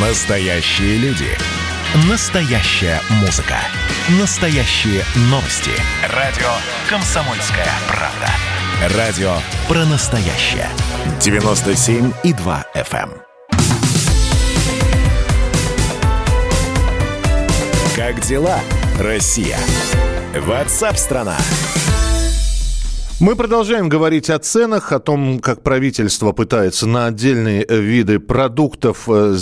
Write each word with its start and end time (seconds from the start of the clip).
Настоящие 0.00 0.96
люди. 0.98 1.26
Настоящая 2.08 3.00
музыка. 3.20 3.56
Настоящие 4.20 5.02
новости. 5.22 5.72
Радио 6.14 6.46
«Комсомольская 6.88 7.66
правда». 7.88 8.96
Радио 8.96 9.32
про 9.66 9.84
настоящее. 9.86 10.68
97,2 11.18 12.64
FM. 12.76 13.10
эм. 13.10 13.22
Как 17.96 18.20
дела, 18.20 18.60
Россия? 19.00 19.58
Ватсап-страна! 20.32 21.36
Мы 23.18 23.34
продолжаем 23.34 23.88
говорить 23.88 24.30
о 24.30 24.38
ценах, 24.38 24.92
о 24.92 25.00
том, 25.00 25.40
как 25.40 25.62
правительство 25.64 26.30
пытается 26.30 26.86
на 26.86 27.06
отдельные 27.06 27.66
виды 27.68 28.20
продуктов 28.20 29.08
э, 29.08 29.34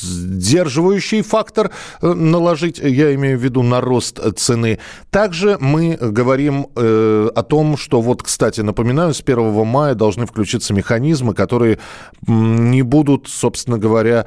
сдерживающий 0.00 1.22
фактор 1.22 1.70
э, 2.00 2.12
наложить, 2.12 2.78
я 2.78 3.14
имею 3.14 3.38
в 3.38 3.42
виду 3.42 3.62
на 3.62 3.80
рост 3.80 4.20
цены. 4.36 4.78
Также 5.10 5.56
мы 5.60 5.96
говорим 6.00 6.68
э, 6.76 7.30
о 7.34 7.42
том, 7.42 7.76
что 7.76 8.00
вот, 8.00 8.22
кстати, 8.22 8.60
напоминаю, 8.60 9.14
с 9.14 9.20
1 9.20 9.66
мая 9.66 9.94
должны 9.94 10.26
включиться 10.26 10.74
механизмы, 10.74 11.34
которые 11.34 11.78
не 12.26 12.82
будут, 12.82 13.28
собственно 13.28 13.78
говоря, 13.78 14.26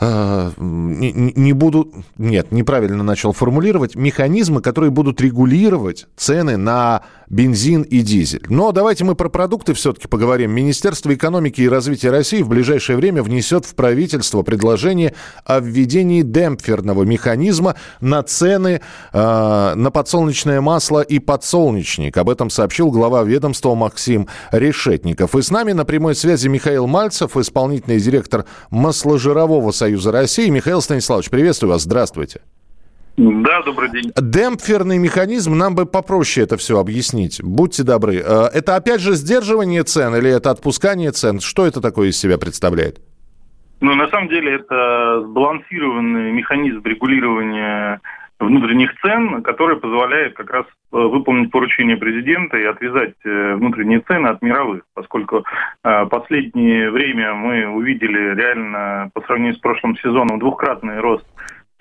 не, 0.00 1.12
не 1.12 1.52
буду, 1.52 1.92
нет, 2.18 2.52
неправильно 2.52 3.02
начал 3.02 3.32
формулировать, 3.32 3.94
механизмы, 3.94 4.60
которые 4.60 4.90
будут 4.90 5.20
регулировать 5.20 6.06
цены 6.16 6.56
на 6.56 7.02
бензин 7.32 7.82
и 7.82 8.02
дизель. 8.02 8.44
Но 8.48 8.72
давайте 8.72 9.04
мы 9.04 9.14
про 9.14 9.28
продукты 9.30 9.72
все-таки 9.72 10.06
поговорим. 10.06 10.52
Министерство 10.52 11.12
экономики 11.14 11.62
и 11.62 11.68
развития 11.68 12.10
России 12.10 12.42
в 12.42 12.48
ближайшее 12.48 12.96
время 12.96 13.22
внесет 13.22 13.64
в 13.64 13.74
правительство 13.74 14.42
предложение 14.42 15.14
о 15.44 15.58
введении 15.58 16.20
демпферного 16.22 17.04
механизма 17.04 17.74
на 18.00 18.22
цены 18.22 18.82
э, 19.12 19.74
на 19.74 19.90
подсолнечное 19.90 20.60
масло 20.60 21.00
и 21.00 21.18
подсолнечник. 21.18 22.16
Об 22.18 22.28
этом 22.28 22.50
сообщил 22.50 22.90
глава 22.90 23.24
ведомства 23.24 23.74
Максим 23.74 24.28
Решетников. 24.50 25.34
И 25.34 25.40
с 25.40 25.50
нами 25.50 25.72
на 25.72 25.86
прямой 25.86 26.14
связи 26.14 26.48
Михаил 26.48 26.86
Мальцев, 26.86 27.36
исполнительный 27.38 27.98
директор 27.98 28.44
Масложирового 28.70 29.70
союза 29.70 29.91
России. 29.96 30.48
Михаил 30.48 30.80
Станиславович, 30.80 31.30
приветствую 31.30 31.72
вас. 31.72 31.82
Здравствуйте. 31.82 32.40
Да, 33.16 33.62
добрый 33.62 33.90
день. 33.90 34.10
Демпферный 34.16 34.98
механизм, 34.98 35.54
нам 35.56 35.74
бы 35.74 35.84
попроще 35.84 36.44
это 36.44 36.56
все 36.56 36.78
объяснить. 36.78 37.42
Будьте 37.42 37.82
добры. 37.82 38.16
Э, 38.16 38.48
это 38.52 38.76
опять 38.76 39.00
же 39.00 39.12
сдерживание 39.12 39.82
цен 39.82 40.14
или 40.16 40.30
это 40.30 40.50
отпускание 40.50 41.10
цен? 41.10 41.40
Что 41.40 41.66
это 41.66 41.80
такое 41.80 42.08
из 42.08 42.18
себя 42.18 42.38
представляет? 42.38 43.00
Ну, 43.80 43.94
на 43.94 44.08
самом 44.08 44.28
деле, 44.28 44.54
это 44.54 45.24
сбалансированный 45.26 46.32
механизм 46.32 46.80
регулирования 46.84 48.00
внутренних 48.44 48.94
цен, 49.00 49.42
который 49.42 49.76
позволяет 49.76 50.34
как 50.34 50.50
раз 50.50 50.66
э, 50.66 50.96
выполнить 50.96 51.50
поручение 51.50 51.96
президента 51.96 52.56
и 52.56 52.64
отвязать 52.64 53.14
э, 53.24 53.54
внутренние 53.54 54.00
цены 54.00 54.28
от 54.28 54.42
мировых, 54.42 54.82
поскольку 54.94 55.44
последнее 55.82 56.90
время 56.90 57.34
мы 57.34 57.66
увидели 57.66 58.34
реально 58.34 59.10
по 59.14 59.20
сравнению 59.22 59.54
с 59.54 59.58
прошлым 59.58 59.96
сезоном 59.96 60.38
двухкратный 60.38 61.00
рост 61.00 61.26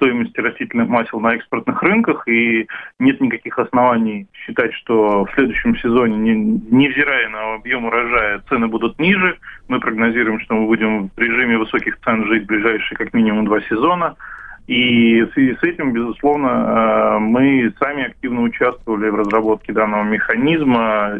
стоимости 0.02 0.40
растительных 0.40 0.88
масел 0.90 1.20
на 1.20 1.36
экспортных 1.36 1.82
рынках, 1.84 2.28
и 2.28 2.68
нет 3.00 3.22
никаких 3.22 3.60
оснований 3.60 4.28
считать, 4.34 4.74
что 4.74 5.26
в 5.26 5.32
следующем 5.36 5.78
сезоне, 5.78 6.18
не, 6.18 6.34
невзирая 6.34 7.30
на 7.30 7.54
объем 7.54 7.86
урожая, 7.86 8.42
цены 8.50 8.68
будут 8.68 8.98
ниже. 8.98 9.38
Мы 9.68 9.80
прогнозируем, 9.80 10.40
что 10.40 10.56
мы 10.56 10.66
будем 10.66 11.10
в 11.10 11.20
режиме 11.20 11.60
высоких 11.60 12.00
цен 12.04 12.26
жить 12.26 12.48
ближайшие 12.48 12.98
как 12.98 13.14
минимум 13.14 13.46
два 13.46 13.62
сезона. 13.62 14.16
И 14.72 15.22
в 15.24 15.34
связи 15.34 15.58
с 15.60 15.64
этим, 15.64 15.92
безусловно, 15.92 16.48
э, 16.48 17.20
мы 17.20 17.74
сами 17.78 18.06
активно 18.06 18.44
участвовали 18.44 19.10
в 19.10 19.16
разработке 19.16 19.74
данного 19.74 20.04
механизма. 20.04 21.20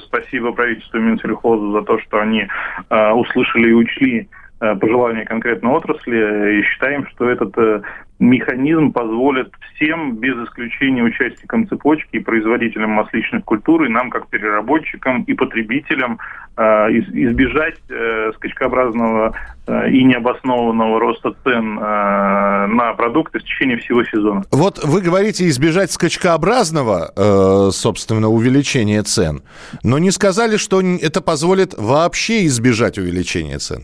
Спасибо 0.00 0.50
правительству 0.50 0.98
Минсельхозу 0.98 1.70
за 1.70 1.82
то, 1.82 2.00
что 2.00 2.18
они 2.20 2.48
э, 2.90 3.10
услышали 3.12 3.68
и 3.70 3.72
учли 3.72 4.28
пожелания 4.58 5.24
конкретной 5.24 5.70
отрасли 5.70 6.58
и 6.58 6.62
считаем, 6.64 7.06
что 7.08 7.28
этот 7.30 7.56
э, 7.58 7.82
механизм 8.18 8.92
позволит 8.92 9.52
всем, 9.74 10.16
без 10.16 10.34
исключения 10.46 11.02
участникам 11.04 11.68
цепочки 11.68 12.16
и 12.16 12.18
производителям 12.18 12.90
масличных 12.90 13.44
культур, 13.44 13.84
и 13.84 13.88
нам, 13.88 14.10
как 14.10 14.26
переработчикам 14.28 15.22
и 15.22 15.34
потребителям, 15.34 16.18
э, 16.56 16.62
избежать 16.62 17.76
скачкообразного 18.34 19.34
и 19.90 20.02
необоснованного 20.02 20.98
роста 20.98 21.34
цен 21.44 21.74
на 21.74 22.94
продукты 22.96 23.38
в 23.38 23.42
течение 23.42 23.76
всего 23.76 24.02
сезона. 24.04 24.42
Вот 24.50 24.82
вы 24.82 25.02
говорите 25.02 25.46
избежать 25.48 25.90
скачкообразного, 25.90 27.70
собственно, 27.70 28.28
увеличения 28.28 29.02
цен, 29.02 29.42
но 29.84 29.98
не 29.98 30.10
сказали, 30.10 30.56
что 30.56 30.80
это 30.80 31.20
позволит 31.20 31.74
вообще 31.76 32.46
избежать 32.46 32.98
увеличения 32.98 33.58
цен. 33.58 33.82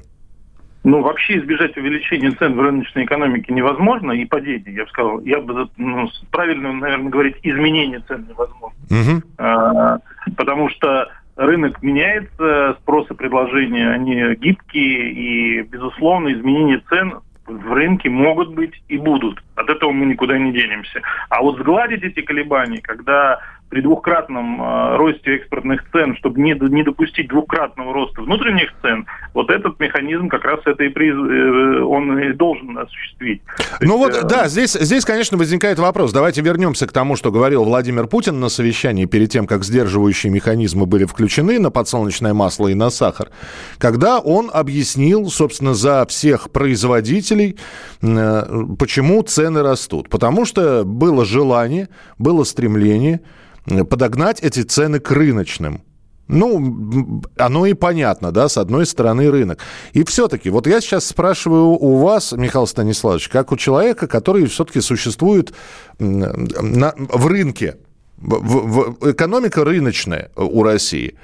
Ну, 0.84 1.00
вообще 1.00 1.38
избежать 1.38 1.76
увеличения 1.78 2.30
цен 2.32 2.54
в 2.54 2.60
рыночной 2.60 3.04
экономике 3.04 3.54
невозможно, 3.54 4.12
и 4.12 4.26
падения, 4.26 4.70
я 4.72 4.84
бы 4.84 4.90
сказал, 4.90 5.20
я 5.22 5.40
бы, 5.40 5.68
ну, 5.78 6.10
правильно, 6.30 6.74
наверное, 6.74 7.10
говорить, 7.10 7.36
изменение 7.42 8.00
цен 8.00 8.26
невозможно. 8.28 8.78
Угу. 8.90 9.22
А, 9.38 9.98
потому 10.36 10.68
что 10.68 11.10
рынок 11.36 11.82
меняется, 11.82 12.76
спрос 12.82 13.10
и 13.10 13.14
предложение, 13.14 13.92
они 13.92 14.34
гибкие, 14.34 15.10
и, 15.10 15.62
безусловно, 15.62 16.32
изменение 16.32 16.82
цен 16.90 17.14
в 17.46 17.72
рынке 17.72 18.10
могут 18.10 18.54
быть 18.54 18.82
и 18.88 18.98
будут. 18.98 19.42
От 19.54 19.68
этого 19.70 19.90
мы 19.90 20.06
никуда 20.06 20.38
не 20.38 20.52
денемся. 20.52 21.00
А 21.28 21.42
вот 21.42 21.58
сгладить 21.58 22.02
эти 22.02 22.20
колебания, 22.20 22.80
когда 22.82 23.40
при 23.70 23.80
двухкратном 23.80 24.62
э, 24.62 24.96
росте 24.96 25.36
экспортных 25.36 25.84
цен, 25.90 26.16
чтобы 26.16 26.40
не, 26.40 26.52
не 26.52 26.82
допустить 26.84 27.28
двухкратного 27.28 27.92
роста 27.92 28.22
внутренних 28.22 28.72
цен, 28.82 29.06
вот 29.32 29.50
этот 29.50 29.80
механизм 29.80 30.28
как 30.28 30.44
раз 30.44 30.60
это 30.64 30.84
и 30.84 30.88
приз, 30.88 31.14
э, 31.14 31.82
он 31.82 32.18
и 32.18 32.32
должен 32.32 32.78
осуществить. 32.78 33.42
Ну 33.80 33.98
вот, 33.98 34.14
э... 34.14 34.26
да, 34.28 34.48
здесь, 34.48 34.74
здесь, 34.74 35.04
конечно, 35.04 35.38
возникает 35.38 35.78
вопрос. 35.78 36.12
Давайте 36.12 36.40
вернемся 36.40 36.86
к 36.86 36.92
тому, 36.92 37.16
что 37.16 37.32
говорил 37.32 37.64
Владимир 37.64 38.06
Путин 38.06 38.38
на 38.38 38.48
совещании 38.48 39.06
перед 39.06 39.30
тем, 39.30 39.46
как 39.46 39.64
сдерживающие 39.64 40.32
механизмы 40.32 40.86
были 40.86 41.04
включены 41.04 41.58
на 41.58 41.70
подсолнечное 41.70 42.34
масло 42.34 42.68
и 42.68 42.74
на 42.74 42.90
сахар, 42.90 43.30
когда 43.78 44.20
он 44.20 44.50
объяснил, 44.52 45.28
собственно, 45.30 45.74
за 45.74 46.06
всех 46.06 46.50
производителей, 46.50 47.56
почему 48.00 49.22
цены 49.22 49.62
растут. 49.62 50.08
Потому 50.08 50.44
что 50.44 50.84
было 50.84 51.24
желание, 51.24 51.88
было 52.18 52.44
стремление 52.44 53.20
подогнать 53.66 54.40
эти 54.40 54.62
цены 54.62 55.00
к 55.00 55.10
рыночным. 55.10 55.82
Ну, 56.26 57.22
оно 57.36 57.66
и 57.66 57.74
понятно, 57.74 58.32
да, 58.32 58.48
с 58.48 58.56
одной 58.56 58.86
стороны 58.86 59.30
рынок. 59.30 59.58
И 59.92 60.04
все-таки, 60.04 60.48
вот 60.48 60.66
я 60.66 60.80
сейчас 60.80 61.06
спрашиваю 61.06 61.66
у 61.66 61.98
вас, 61.98 62.32
Михаил 62.32 62.66
Станиславович, 62.66 63.28
как 63.28 63.52
у 63.52 63.56
человека, 63.56 64.06
который 64.06 64.46
все-таки 64.46 64.80
существует 64.80 65.52
на, 65.98 66.94
в 66.96 67.26
рынке, 67.26 67.76
в, 68.16 68.96
в, 68.96 69.10
экономика 69.10 69.64
рыночная 69.64 70.30
у 70.34 70.62
России. 70.62 71.14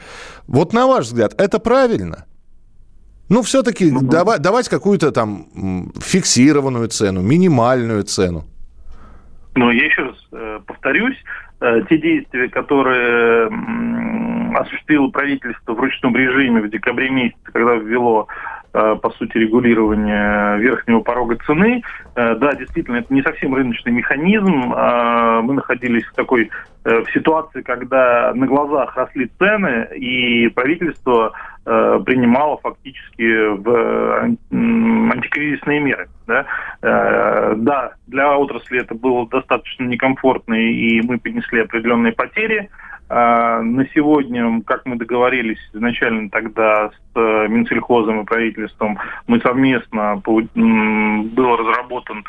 Вот 0.47 0.75
на 0.75 0.87
ваш 0.87 1.07
взгляд, 1.07 1.41
это 1.41 1.59
правильно? 1.59 2.27
Ну, 3.31 3.43
все-таки 3.43 3.91
угу. 3.91 4.07
давать, 4.07 4.43
давать 4.43 4.69
какую-то 4.69 5.13
там 5.13 5.93
фиксированную 5.99 6.89
цену, 6.89 7.23
минимальную 7.23 8.03
цену. 8.03 8.45
Ну, 9.55 9.71
я 9.71 9.87
еще 9.87 10.03
раз 10.03 10.17
э, 10.33 10.61
повторюсь, 10.67 11.17
те 11.61 11.99
действия, 11.99 12.49
которые 12.49 13.51
осуществило 14.57 15.09
правительство 15.09 15.75
в 15.75 15.81
ручном 15.81 16.17
режиме 16.17 16.63
в 16.63 16.71
декабре 16.71 17.11
месяце, 17.11 17.39
когда 17.45 17.75
ввело 17.75 18.27
э, 18.29 18.60
по 18.73 19.11
сути, 19.19 19.37
регулирование 19.39 20.59
верхнего 20.59 21.01
порога 21.01 21.37
цены. 21.47 21.83
Э, 22.15 22.35
да, 22.37 22.53
действительно, 22.55 22.97
это 22.97 23.13
не 23.13 23.23
совсем 23.23 23.55
рыночный 23.55 23.93
механизм. 23.93 24.73
Мы 25.43 25.55
находились 25.55 26.05
в 26.05 26.15
такой 26.15 26.51
в 26.83 27.05
ситуации, 27.13 27.61
когда 27.61 28.33
на 28.35 28.47
глазах 28.47 28.97
росли 28.97 29.31
цены, 29.39 29.89
и 29.97 30.49
правительство 30.49 31.33
принимало 31.65 32.57
фактически 32.59 33.57
в 33.57 34.37
антикризисные 34.51 35.81
меры. 35.81 36.09
Да? 36.27 36.47
Э, 36.83 37.55
да, 37.57 37.93
для 38.07 38.37
отрасли 38.37 38.81
это 38.81 38.95
было 38.95 39.29
достаточно 39.29 39.85
некомфортно, 39.85 40.55
и 40.55 41.01
мы 41.03 41.19
понесли 41.19 41.63
определенные 41.63 42.13
потери. 42.13 42.71
Э, 43.11 43.61
на 43.61 43.87
сегодня, 43.93 44.63
как 44.63 44.87
мы 44.87 44.97
договорились 44.97 45.59
изначально 45.73 46.31
тогда 46.31 46.91
с 46.91 47.17
э, 47.17 47.49
Минсельхозом 47.49 48.21
и 48.21 48.25
правительством, 48.25 48.99
мы 49.27 49.41
совместно, 49.41 50.23
был 50.25 51.57
разработан 51.57 52.25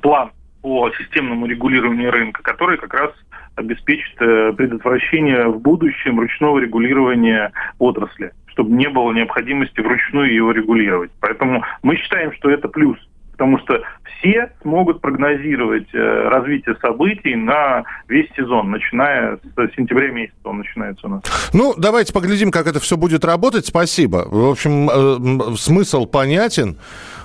план 0.00 0.30
по 0.62 0.90
системному 0.92 1.46
регулированию 1.46 2.12
рынка, 2.12 2.42
который 2.42 2.78
как 2.78 2.94
раз 2.94 3.10
обеспечит 3.56 4.14
предотвращение 4.16 5.48
в 5.48 5.60
будущем 5.60 6.20
ручного 6.20 6.58
регулирования 6.60 7.52
отрасли 7.78 8.32
чтобы 8.52 8.72
не 8.72 8.88
было 8.88 9.12
необходимости 9.12 9.80
вручную 9.80 10.34
его 10.34 10.50
регулировать. 10.50 11.12
Поэтому 11.20 11.64
мы 11.82 11.96
считаем, 11.96 12.32
что 12.32 12.50
это 12.50 12.68
плюс 12.68 12.98
потому 13.40 13.58
что 13.60 13.80
все 14.18 14.52
смогут 14.60 15.00
прогнозировать 15.00 15.88
э, 15.94 16.28
развитие 16.28 16.76
событий 16.82 17.34
на 17.34 17.84
весь 18.06 18.28
сезон, 18.36 18.70
начиная 18.70 19.38
с 19.38 19.74
сентября 19.76 20.10
месяца 20.10 20.36
он 20.44 20.58
начинается 20.58 21.06
у 21.06 21.10
нас. 21.10 21.22
Ну, 21.54 21.72
давайте 21.74 22.12
поглядим, 22.12 22.50
как 22.50 22.66
это 22.66 22.80
все 22.80 22.98
будет 22.98 23.24
работать. 23.24 23.64
Спасибо. 23.64 24.26
В 24.30 24.50
общем, 24.50 24.90
э, 24.90 25.56
смысл 25.56 26.04
понятен. 26.04 26.76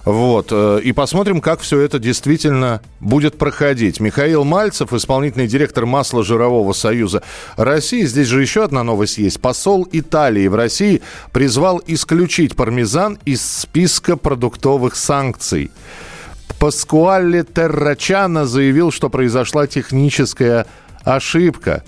Вот. 0.05 0.49
Э, 0.51 0.79
и 0.83 0.91
посмотрим, 0.91 1.41
как 1.41 1.59
все 1.59 1.79
это 1.79 1.99
действительно 1.99 2.81
будет 2.99 3.37
проходить. 3.37 3.99
Михаил 3.99 4.43
Мальцев, 4.43 4.93
исполнительный 4.93 5.47
директор 5.47 5.85
Масло-жирового 5.85 6.73
союза 6.73 7.23
России. 7.57 8.05
Здесь 8.05 8.27
же 8.27 8.41
еще 8.41 8.63
одна 8.63 8.83
новость 8.83 9.17
есть. 9.17 9.41
Посол 9.41 9.87
Италии 9.91 10.47
в 10.47 10.55
России 10.55 11.01
призвал 11.31 11.81
исключить 11.87 12.55
пармезан 12.55 13.17
из 13.25 13.43
списка 13.43 14.15
продуктовых 14.15 14.95
санкций. 14.95 15.71
Паскуале 16.59 17.43
Террачана 17.43 18.45
заявил, 18.45 18.91
что 18.91 19.09
произошла 19.09 19.67
техническая 19.67 20.65
ошибка. 21.03 21.83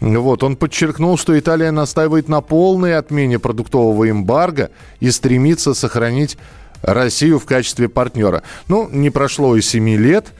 Вот, 0.00 0.42
он 0.42 0.56
подчеркнул, 0.56 1.16
что 1.16 1.38
Италия 1.38 1.70
настаивает 1.70 2.28
на 2.28 2.40
полной 2.40 2.96
отмене 2.96 3.38
продуктового 3.38 4.10
эмбарго 4.10 4.70
и 5.00 5.10
стремится 5.10 5.74
сохранить 5.74 6.36
Россию 6.82 7.38
в 7.38 7.46
качестве 7.46 7.88
партнера. 7.88 8.42
Ну, 8.68 8.88
не 8.90 9.10
прошло 9.10 9.56
и 9.56 9.62
7 9.62 9.88
лет. 9.96 10.32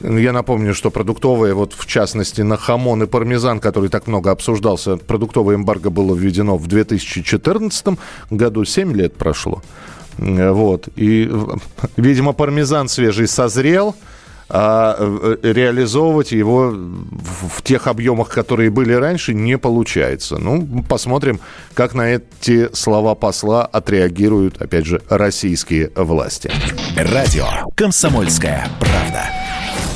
Я 0.00 0.32
напомню, 0.32 0.72
что 0.72 0.90
продуктовые, 0.90 1.52
вот 1.52 1.74
в 1.74 1.86
частности 1.86 2.40
на 2.40 2.56
хамон 2.56 3.02
и 3.02 3.06
пармезан, 3.06 3.60
который 3.60 3.90
так 3.90 4.06
много 4.06 4.30
обсуждался, 4.30 4.96
продуктовое 4.96 5.56
эмбарго 5.56 5.90
было 5.90 6.14
введено 6.14 6.56
в 6.56 6.66
2014 6.66 7.98
году, 8.30 8.64
7 8.64 8.94
лет 8.94 9.16
прошло. 9.16 9.62
Вот. 10.16 10.88
И, 10.96 11.30
видимо, 11.96 12.32
пармезан 12.32 12.88
свежий 12.88 13.28
созрел, 13.28 13.94
а 14.50 14.96
э, 14.98 15.36
реализовывать 15.42 16.32
его 16.32 16.70
в 16.72 17.62
тех 17.62 17.86
объемах, 17.86 18.28
которые 18.28 18.70
были 18.70 18.92
раньше, 18.92 19.32
не 19.32 19.56
получается. 19.56 20.38
Ну, 20.38 20.84
посмотрим, 20.88 21.40
как 21.74 21.94
на 21.94 22.10
эти 22.10 22.74
слова 22.74 23.14
посла 23.14 23.64
отреагируют, 23.64 24.60
опять 24.60 24.86
же, 24.86 25.00
российские 25.08 25.90
власти. 25.94 26.50
Радио 26.96 27.46
«Комсомольская 27.76 28.68
правда». 28.80 29.39